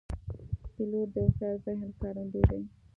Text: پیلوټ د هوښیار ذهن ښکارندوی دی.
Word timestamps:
پیلوټ 0.73 1.07
د 1.13 1.15
هوښیار 1.25 1.55
ذهن 1.65 1.89
ښکارندوی 1.95 2.43
دی. 2.49 2.61